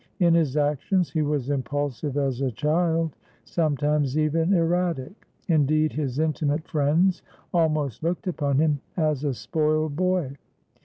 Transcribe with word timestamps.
In 0.19 0.33
his 0.33 0.57
actions 0.57 1.11
he 1.11 1.21
was 1.21 1.51
impulsive 1.51 2.17
as 2.17 2.41
a 2.41 2.49
child, 2.49 3.15
sometimes 3.43 4.17
even 4.17 4.51
erratic; 4.51 5.27
indeed, 5.47 5.93
his 5.93 6.17
intimate 6.17 6.67
friends 6.67 7.21
almost 7.53 8.01
looked 8.01 8.25
upon 8.25 8.57
him 8.57 8.81
as 8.97 9.23
a 9.23 9.35
spoiled 9.35 9.95
boy. 9.95 10.37